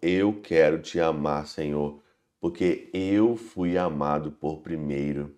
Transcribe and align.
Eu 0.00 0.32
quero 0.32 0.78
te 0.78 1.00
amar, 1.00 1.44
Senhor, 1.48 2.00
porque 2.40 2.88
eu 2.94 3.34
fui 3.34 3.76
amado 3.76 4.30
por 4.30 4.58
primeiro. 4.60 5.34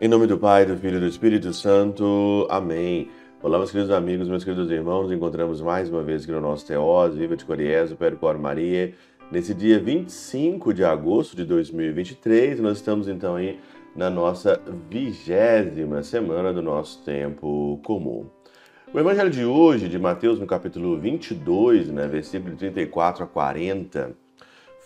Em 0.00 0.06
nome 0.06 0.28
do 0.28 0.38
Pai, 0.38 0.64
do 0.64 0.76
Filho 0.76 0.98
e 0.98 1.00
do 1.00 1.06
Espírito 1.08 1.52
Santo. 1.52 2.46
Amém. 2.48 3.10
Olá, 3.42 3.58
meus 3.58 3.72
queridos 3.72 3.92
amigos, 3.92 4.28
meus 4.28 4.44
queridos 4.44 4.70
irmãos. 4.70 5.10
Encontramos 5.10 5.60
mais 5.60 5.90
uma 5.90 6.04
vez 6.04 6.22
aqui 6.22 6.30
no 6.30 6.40
nosso 6.40 6.64
Teós, 6.64 7.16
Viva 7.16 7.36
de 7.36 7.44
Coriés, 7.44 7.90
o 7.90 7.96
Cor 7.96 8.38
Maria. 8.38 8.94
Nesse 9.32 9.54
dia 9.54 9.80
25 9.80 10.74
de 10.74 10.84
agosto 10.84 11.34
de 11.34 11.46
2023, 11.46 12.60
nós 12.60 12.76
estamos 12.76 13.08
então 13.08 13.36
aí 13.36 13.58
na 13.96 14.10
nossa 14.10 14.60
vigésima 14.90 16.02
semana 16.02 16.52
do 16.52 16.60
nosso 16.60 17.02
tempo 17.02 17.80
comum. 17.82 18.26
O 18.92 19.00
evangelho 19.00 19.30
de 19.30 19.42
hoje, 19.42 19.88
de 19.88 19.98
Mateus, 19.98 20.38
no 20.38 20.46
capítulo 20.46 20.98
22, 20.98 21.88
né, 21.88 22.06
versículo 22.06 22.54
34 22.56 23.24
a 23.24 23.26
40, 23.26 24.12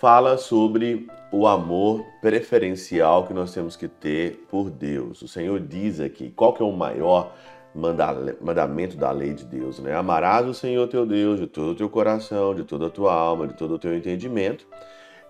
fala 0.01 0.39
sobre 0.39 1.09
o 1.33 1.49
amor 1.49 2.07
preferencial 2.21 3.27
que 3.27 3.35
nós 3.35 3.53
temos 3.53 3.75
que 3.75 3.89
ter 3.89 4.47
por 4.49 4.71
Deus. 4.71 5.23
O 5.23 5.27
Senhor 5.27 5.59
diz 5.59 5.99
aqui, 5.99 6.31
qual 6.31 6.53
que 6.53 6.63
é 6.63 6.65
o 6.65 6.71
maior 6.71 7.35
mandamento 7.77 8.97
da 8.97 9.11
lei 9.11 9.35
de 9.35 9.45
Deus, 9.45 9.79
né? 9.79 9.95
Amarás 9.95 10.47
o 10.47 10.55
Senhor 10.55 10.89
teu 10.89 11.05
Deus 11.05 11.39
de 11.39 11.47
todo 11.47 11.73
o 11.73 11.75
teu 11.75 11.89
coração, 11.89 12.55
de 12.55 12.65
toda 12.65 12.87
a 12.87 12.91
tua 12.91 13.13
alma, 13.13 13.47
de 13.47 13.55
todo 13.55 13.75
o 13.75 13.79
teu 13.79 13.95
entendimento. 13.95 14.67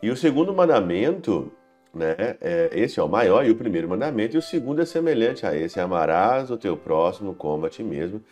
E 0.02 0.10
o 0.10 0.16
segundo 0.16 0.54
mandamento, 0.54 1.50
né? 1.92 2.14
É, 2.40 2.70
esse 2.72 3.00
é 3.00 3.02
o 3.02 3.08
maior 3.08 3.44
e 3.44 3.50
o 3.50 3.56
primeiro 3.56 3.88
mandamento, 3.88 4.36
e 4.36 4.38
o 4.38 4.42
segundo 4.42 4.80
é 4.80 4.84
semelhante 4.84 5.46
a 5.46 5.56
esse: 5.56 5.80
amarás 5.80 6.50
o 6.50 6.56
teu 6.56 6.76
próximo 6.76 7.34
como 7.34 7.66
a 7.66 7.70
ti 7.70 7.82
mesmo. 7.82 8.22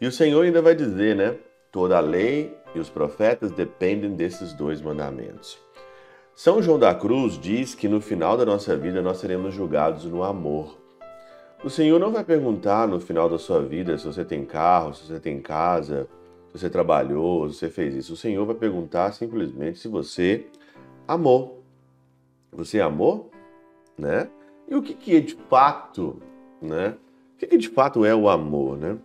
E 0.00 0.06
o 0.06 0.12
Senhor 0.12 0.44
ainda 0.44 0.62
vai 0.62 0.74
dizer, 0.74 1.14
né? 1.16 1.34
Toda 1.70 1.98
a 1.98 2.00
lei 2.00 2.56
e 2.74 2.78
os 2.78 2.88
profetas 2.88 3.50
dependem 3.50 4.14
desses 4.14 4.52
dois 4.52 4.80
mandamentos. 4.80 5.58
São 6.34 6.62
João 6.62 6.78
da 6.78 6.94
Cruz 6.94 7.38
diz 7.38 7.74
que 7.74 7.88
no 7.88 8.00
final 8.00 8.36
da 8.36 8.46
nossa 8.46 8.76
vida 8.76 9.02
nós 9.02 9.18
seremos 9.18 9.52
julgados 9.52 10.04
no 10.04 10.22
amor. 10.22 10.78
O 11.64 11.68
Senhor 11.68 11.98
não 11.98 12.12
vai 12.12 12.22
perguntar 12.22 12.86
no 12.86 13.00
final 13.00 13.28
da 13.28 13.36
sua 13.36 13.60
vida 13.60 13.98
se 13.98 14.06
você 14.06 14.24
tem 14.24 14.44
carro, 14.44 14.94
se 14.94 15.06
você 15.06 15.18
tem 15.18 15.40
casa, 15.40 16.08
se 16.52 16.58
você 16.58 16.70
trabalhou, 16.70 17.48
se 17.48 17.58
você 17.58 17.68
fez 17.68 17.96
isso. 17.96 18.12
O 18.12 18.16
Senhor 18.16 18.46
vai 18.46 18.54
perguntar 18.54 19.12
simplesmente 19.12 19.80
se 19.80 19.88
você 19.88 20.46
amou. 21.06 21.64
Você 22.52 22.80
amou? 22.80 23.28
Né? 23.98 24.28
E 24.68 24.76
o 24.76 24.82
que, 24.82 24.94
que 24.94 25.16
é 25.16 25.20
de 25.20 25.34
fato, 25.48 26.22
né? 26.62 26.94
O 27.34 27.38
que, 27.38 27.46
que 27.48 27.58
de 27.58 27.68
fato 27.68 28.04
é 28.04 28.14
o 28.14 28.28
amor, 28.28 28.78
né? 28.78 28.96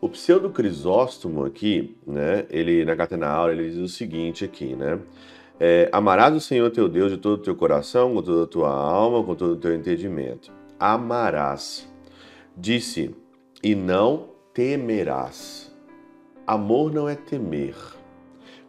O 0.00 0.08
pseudo 0.08 0.48
Crisóstomo 0.48 1.44
aqui, 1.44 1.94
né? 2.06 2.46
Ele 2.48 2.86
na 2.86 2.96
Catena 2.96 3.26
Aura 3.28 3.52
ele 3.52 3.68
diz 3.68 3.78
o 3.78 3.88
seguinte 3.88 4.46
aqui, 4.46 4.74
né? 4.74 4.98
É, 5.60 5.90
Amarás 5.92 6.34
o 6.34 6.40
Senhor 6.40 6.70
teu 6.70 6.88
Deus 6.88 7.10
de 7.10 7.18
todo 7.18 7.40
o 7.40 7.42
teu 7.42 7.54
coração, 7.54 8.14
com 8.14 8.22
toda 8.22 8.44
a 8.44 8.46
tua 8.46 8.70
alma, 8.70 9.22
com 9.22 9.34
todo 9.34 9.52
o 9.52 9.56
teu 9.56 9.74
entendimento. 9.74 10.50
Amarás. 10.80 11.86
Disse: 12.60 13.14
E 13.62 13.76
não 13.76 14.30
temerás. 14.52 15.72
Amor 16.44 16.92
não 16.92 17.08
é 17.08 17.14
temer, 17.14 17.76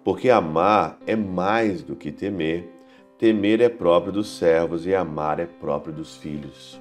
porque 0.03 0.29
amar 0.29 0.99
é 1.07 1.15
mais 1.15 1.81
do 1.81 1.95
que 1.95 2.11
temer. 2.11 2.69
Temer 3.17 3.61
é 3.61 3.67
próprio 3.67 4.13
dos 4.13 4.37
servos 4.37 4.85
e 4.85 4.93
amar 4.93 5.39
é 5.39 5.47
próprio 5.47 5.91
dos 5.91 6.15
filhos. 6.15 6.79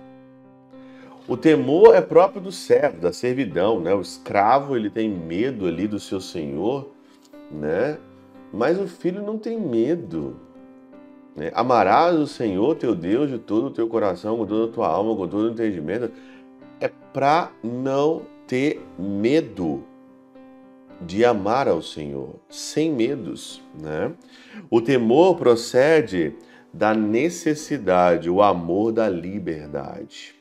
O 1.27 1.35
temor 1.37 1.95
é 1.95 2.01
próprio 2.03 2.43
do 2.43 2.53
servo, 2.53 3.01
da 3.01 3.13
servidão, 3.13 3.81
né? 3.81 3.95
O 3.95 4.03
escravo 4.03 4.77
ele 4.77 4.91
tem 4.91 5.09
medo 5.09 5.67
ali 5.67 5.87
do 5.89 5.99
seu 5.99 6.21
senhor, 6.21 6.91
né? 7.51 7.99
Mas 8.53 8.79
o 8.79 8.87
filho 8.87 9.23
não 9.23 9.39
tem 9.39 9.59
medo. 9.59 10.37
Né? 11.35 11.51
Amarás 11.55 12.19
o 12.19 12.27
Senhor 12.27 12.75
teu 12.75 12.95
Deus 12.95 13.31
de 13.31 13.39
todo 13.39 13.69
o 13.69 13.71
teu 13.71 13.87
coração, 13.89 14.37
com 14.37 14.47
toda 14.47 14.71
a 14.71 14.75
tua 14.75 14.89
alma, 14.89 15.15
com 15.15 15.29
todo 15.29 15.47
o 15.47 15.51
entendimento. 15.51 16.11
É 16.81 16.89
para 17.13 17.51
não 17.63 18.23
ter 18.47 18.81
medo 18.99 19.85
de 21.01 21.25
amar 21.25 21.69
ao 21.69 21.83
Senhor, 21.83 22.37
sem 22.49 22.93
medos. 22.93 23.63
Né? 23.81 24.13
O 24.71 24.81
temor 24.81 25.37
procede 25.37 26.35
da 26.73 26.95
necessidade, 26.95 28.29
o 28.29 28.43
amor 28.43 28.93
da 28.93 29.09
liberdade. 29.09 30.35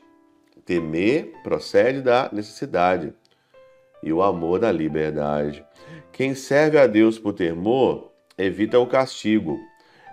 Temer 0.66 1.31
procede 1.44 2.02
da 2.02 2.30
necessidade 2.31 3.14
e 4.03 4.12
o 4.12 4.22
amor 4.22 4.59
da 4.59 4.72
liberdade. 4.72 5.66
Quem 6.12 6.36
serve 6.36 6.78
a 6.78 6.88
Deus 6.88 7.18
por 7.18 7.34
temor 7.34 8.12
evita 8.38 8.78
o 8.80 8.86
castigo. 8.86 9.58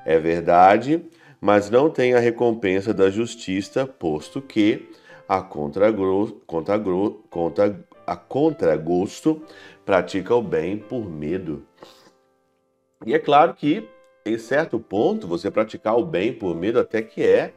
É 0.05 0.19
verdade, 0.19 1.05
mas 1.41 1.71
não 1.71 1.91
tem 1.91 2.15
a 2.15 2.21
recompensa 2.21 2.95
da 2.95 3.11
justiça, 3.11 3.87
posto 3.87 4.41
que 4.41 4.89
a 5.29 5.41
contragosto, 5.41 6.41
contra, 6.47 7.85
a 8.07 8.17
contragosto 8.17 9.43
pratica 9.85 10.35
o 10.35 10.43
bem 10.43 10.79
por 10.79 11.09
medo. 11.09 11.65
E 13.07 13.15
é 13.15 13.19
claro 13.19 13.55
que, 13.55 13.89
em 14.25 14.39
certo 14.39 14.79
ponto, 14.79 15.27
você 15.27 15.51
praticar 15.51 15.97
o 15.97 16.05
bem 16.05 16.33
por 16.33 16.55
medo 16.55 16.79
até 16.79 17.03
que 17.03 17.23
é 17.23 17.53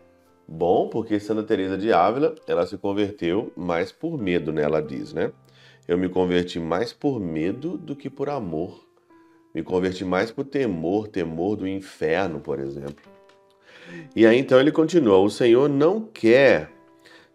bom, 0.47 0.87
porque 0.87 1.19
Santa 1.19 1.43
Teresa 1.43 1.77
de 1.77 1.91
Ávila, 1.91 2.35
ela 2.47 2.65
se 2.65 2.77
converteu 2.77 3.51
mais 3.55 3.91
por 3.91 4.17
medo, 4.17 4.51
né, 4.51 4.63
ela 4.63 4.81
diz, 4.81 5.13
né? 5.13 5.31
Eu 5.87 5.97
me 5.97 6.09
converti 6.09 6.59
mais 6.59 6.91
por 6.91 7.19
medo 7.19 7.77
do 7.77 7.95
que 7.95 8.09
por 8.09 8.29
amor. 8.29 8.85
Me 9.55 9.63
converti 9.63 10.03
mais 10.03 10.29
por 10.29 10.43
temor, 10.43 11.07
temor 11.07 11.55
do 11.55 11.65
inferno, 11.65 12.41
por 12.41 12.59
exemplo. 12.59 13.09
E 14.13 14.25
aí 14.25 14.37
então 14.37 14.59
ele 14.59 14.71
continua: 14.71 15.17
O 15.17 15.29
Senhor 15.29 15.69
não 15.69 16.01
quer 16.01 16.69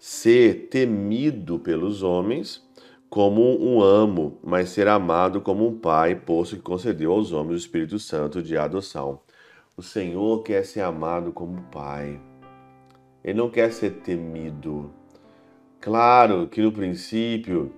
ser 0.05 0.67
temido 0.69 1.61
pelos 1.61 2.03
homens 2.03 2.69
como 3.09 3.41
um 3.65 3.81
amo, 3.81 4.37
mas 4.43 4.71
ser 4.71 4.89
amado 4.89 5.41
como 5.41 5.65
um 5.65 5.79
pai, 5.79 6.17
posto 6.17 6.57
que 6.57 6.63
concedeu 6.63 7.13
aos 7.13 7.31
homens 7.31 7.55
o 7.55 7.59
Espírito 7.59 8.01
Santo 8.01 8.43
de 8.43 8.57
adoção. 8.57 9.21
O 9.77 9.83
Senhor 9.83 10.43
quer 10.43 10.65
ser 10.65 10.81
amado 10.81 11.31
como 11.31 11.63
pai. 11.71 12.21
Ele 13.23 13.39
não 13.39 13.49
quer 13.49 13.73
ser 13.73 14.01
temido. 14.01 14.93
Claro 15.81 16.49
que 16.49 16.61
no 16.61 16.73
princípio 16.73 17.73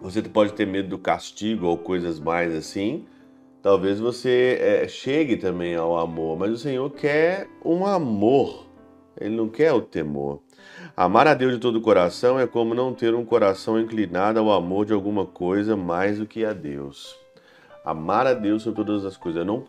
você 0.00 0.20
pode 0.22 0.52
ter 0.52 0.66
medo 0.66 0.88
do 0.88 0.98
castigo 0.98 1.66
ou 1.66 1.78
coisas 1.78 2.18
mais 2.18 2.52
assim. 2.52 3.06
Talvez 3.62 4.00
você 4.00 4.58
é, 4.60 4.88
chegue 4.88 5.36
também 5.36 5.76
ao 5.76 5.96
amor, 5.96 6.36
mas 6.36 6.50
o 6.50 6.58
Senhor 6.58 6.90
quer 6.90 7.46
um 7.64 7.86
amor, 7.86 8.66
Ele 9.20 9.36
não 9.36 9.48
quer 9.48 9.72
o 9.72 9.80
temor. 9.80 10.44
Amar 10.96 11.26
a 11.26 11.34
Deus 11.34 11.54
de 11.54 11.58
todo 11.58 11.76
o 11.76 11.80
coração 11.80 12.38
é 12.38 12.46
como 12.46 12.74
não 12.74 12.94
ter 12.94 13.14
um 13.14 13.24
coração 13.24 13.78
inclinado 13.78 14.38
ao 14.38 14.52
amor 14.52 14.86
de 14.86 14.92
alguma 14.92 15.26
coisa 15.26 15.76
mais 15.76 16.18
do 16.18 16.26
que 16.26 16.44
a 16.44 16.52
Deus. 16.52 17.18
Amar 17.84 18.26
a 18.26 18.34
Deus 18.34 18.62
sobre 18.62 18.84
todas 18.84 19.04
as 19.04 19.16
coisas. 19.16 19.40
Eu 19.40 19.44
não, 19.44 19.64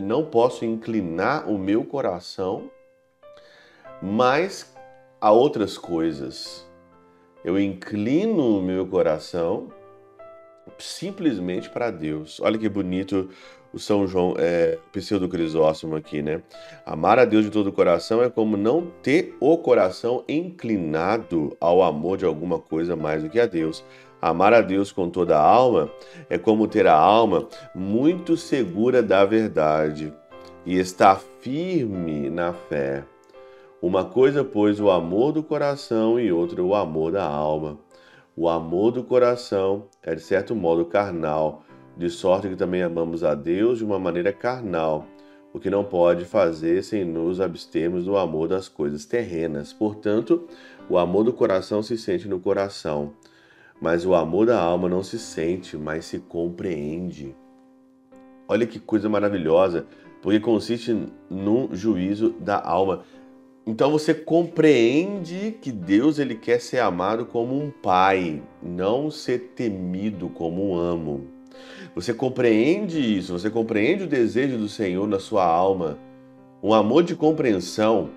não 0.00 0.24
posso 0.24 0.64
inclinar 0.64 1.48
o 1.48 1.58
meu 1.58 1.84
coração 1.84 2.70
mais 4.02 4.74
a 5.20 5.32
outras 5.32 5.76
coisas 5.76 6.68
eu 7.44 7.58
inclino 7.58 8.58
o 8.58 8.62
meu 8.62 8.86
coração 8.86 9.72
simplesmente 10.78 11.70
para 11.70 11.90
Deus. 11.90 12.40
Olha 12.40 12.58
que 12.58 12.68
bonito 12.68 13.30
o 13.72 13.78
São 13.78 14.06
João, 14.06 14.34
é, 14.38 14.78
pseudo 14.92 15.28
Crisóstomo 15.28 15.96
aqui, 15.96 16.22
né? 16.22 16.42
Amar 16.86 17.18
a 17.18 17.24
Deus 17.24 17.44
de 17.44 17.50
todo 17.50 17.68
o 17.68 17.72
coração 17.72 18.22
é 18.22 18.30
como 18.30 18.56
não 18.56 18.90
ter 19.02 19.36
o 19.40 19.56
coração 19.58 20.24
inclinado 20.28 21.56
ao 21.60 21.82
amor 21.82 22.16
de 22.16 22.24
alguma 22.24 22.58
coisa 22.58 22.96
mais 22.96 23.22
do 23.22 23.28
que 23.28 23.38
a 23.38 23.46
Deus. 23.46 23.84
Amar 24.20 24.52
a 24.52 24.60
Deus 24.60 24.90
com 24.90 25.08
toda 25.08 25.38
a 25.38 25.42
alma 25.42 25.90
é 26.28 26.36
como 26.38 26.66
ter 26.66 26.86
a 26.86 26.96
alma 26.96 27.46
muito 27.74 28.36
segura 28.36 29.02
da 29.02 29.24
verdade 29.24 30.12
e 30.66 30.76
estar 30.76 31.20
firme 31.40 32.28
na 32.28 32.52
fé. 32.52 33.04
Uma 33.80 34.04
coisa, 34.04 34.42
pois, 34.42 34.80
o 34.80 34.90
amor 34.90 35.32
do 35.32 35.42
coração 35.42 36.18
e 36.18 36.32
outra 36.32 36.62
o 36.62 36.74
amor 36.74 37.12
da 37.12 37.24
alma. 37.24 37.78
O 38.36 38.48
amor 38.48 38.90
do 38.90 39.04
coração 39.04 39.84
é, 40.02 40.14
de 40.14 40.20
certo 40.20 40.54
modo, 40.54 40.84
carnal, 40.84 41.62
de 41.98 42.08
sorte 42.08 42.48
que 42.48 42.54
também 42.54 42.80
amamos 42.80 43.24
a 43.24 43.34
Deus 43.34 43.78
de 43.78 43.84
uma 43.84 43.98
maneira 43.98 44.32
carnal, 44.32 45.04
o 45.52 45.58
que 45.58 45.68
não 45.68 45.82
pode 45.82 46.24
fazer 46.24 46.84
sem 46.84 47.04
nos 47.04 47.40
abstermos 47.40 48.04
do 48.04 48.16
amor 48.16 48.46
das 48.46 48.68
coisas 48.68 49.04
terrenas. 49.04 49.72
Portanto, 49.72 50.46
o 50.88 50.96
amor 50.96 51.24
do 51.24 51.32
coração 51.32 51.82
se 51.82 51.98
sente 51.98 52.28
no 52.28 52.38
coração, 52.38 53.14
mas 53.80 54.06
o 54.06 54.14
amor 54.14 54.46
da 54.46 54.60
alma 54.60 54.88
não 54.88 55.02
se 55.02 55.18
sente, 55.18 55.76
mas 55.76 56.04
se 56.04 56.20
compreende. 56.20 57.34
Olha 58.46 58.64
que 58.64 58.78
coisa 58.78 59.08
maravilhosa, 59.08 59.84
porque 60.22 60.38
consiste 60.38 60.96
no 61.28 61.68
juízo 61.72 62.30
da 62.38 62.64
alma. 62.64 63.02
Então 63.66 63.90
você 63.90 64.14
compreende 64.14 65.56
que 65.60 65.72
Deus 65.72 66.20
ele 66.20 66.36
quer 66.36 66.60
ser 66.60 66.78
amado 66.78 67.26
como 67.26 67.60
um 67.60 67.70
pai, 67.70 68.40
não 68.62 69.10
ser 69.10 69.52
temido 69.56 70.28
como 70.28 70.70
um 70.70 70.76
amo. 70.78 71.37
Você 71.94 72.12
compreende 72.14 72.98
isso, 72.98 73.38
você 73.38 73.50
compreende 73.50 74.04
o 74.04 74.08
desejo 74.08 74.58
do 74.58 74.68
Senhor 74.68 75.06
na 75.06 75.18
sua 75.18 75.44
alma, 75.44 75.98
um 76.62 76.74
amor 76.74 77.02
de 77.02 77.14
compreensão, 77.14 78.10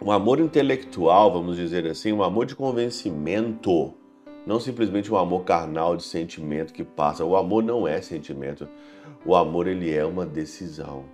um 0.00 0.12
amor 0.12 0.38
intelectual, 0.38 1.32
vamos 1.32 1.56
dizer 1.56 1.86
assim, 1.86 2.12
um 2.12 2.22
amor 2.22 2.46
de 2.46 2.54
convencimento, 2.54 3.92
não 4.46 4.60
simplesmente 4.60 5.12
um 5.12 5.16
amor 5.16 5.44
carnal 5.44 5.96
de 5.96 6.04
sentimento 6.04 6.72
que 6.72 6.84
passa. 6.84 7.24
O 7.24 7.36
amor 7.36 7.62
não 7.62 7.86
é 7.86 8.00
sentimento. 8.00 8.68
O 9.26 9.34
amor 9.34 9.66
ele 9.66 9.92
é 9.92 10.04
uma 10.04 10.24
decisão. 10.24 11.04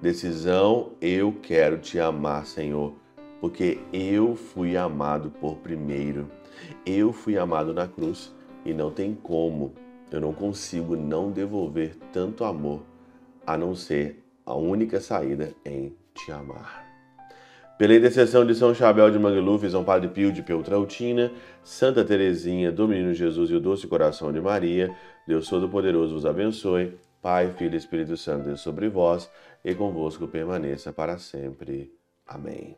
Decisão, 0.00 0.92
eu 1.00 1.34
quero 1.42 1.78
te 1.78 1.98
amar, 1.98 2.46
Senhor, 2.46 2.92
porque 3.40 3.78
eu 3.92 4.36
fui 4.36 4.76
amado 4.76 5.30
por 5.30 5.56
primeiro. 5.56 6.30
Eu 6.84 7.12
fui 7.12 7.38
amado 7.38 7.72
na 7.72 7.88
cruz 7.88 8.32
e 8.64 8.72
não 8.72 8.90
tem 8.90 9.14
como, 9.14 9.72
eu 10.14 10.20
não 10.20 10.32
consigo 10.32 10.94
não 10.94 11.32
devolver 11.32 11.96
tanto 12.12 12.44
amor 12.44 12.82
a 13.44 13.58
não 13.58 13.74
ser 13.74 14.22
a 14.46 14.54
única 14.54 15.00
saída 15.00 15.52
em 15.64 15.92
te 16.14 16.30
amar. 16.30 16.84
Pela 17.76 17.96
intercessão 17.96 18.46
de 18.46 18.54
São 18.54 18.72
Chabel 18.72 19.10
de 19.10 19.18
Mangluf, 19.18 19.68
São 19.68 19.82
Padre 19.82 20.08
Pio 20.08 20.30
de 20.30 20.40
Peltrautina, 20.40 21.32
Santa 21.64 22.04
Teresinha, 22.04 22.70
do 22.70 22.86
Menino 22.86 23.12
Jesus 23.12 23.50
e 23.50 23.54
o 23.54 23.60
Doce 23.60 23.88
Coração 23.88 24.32
de 24.32 24.40
Maria, 24.40 24.94
Deus 25.26 25.48
Todo-Poderoso 25.48 26.14
vos 26.14 26.24
abençoe. 26.24 26.96
Pai, 27.20 27.52
Filho 27.58 27.74
e 27.74 27.78
Espírito 27.78 28.16
Santo, 28.16 28.44
Deus 28.44 28.60
sobre 28.60 28.88
vós 28.88 29.28
e 29.64 29.74
convosco 29.74 30.28
permaneça 30.28 30.92
para 30.92 31.18
sempre. 31.18 31.90
Amém. 32.24 32.76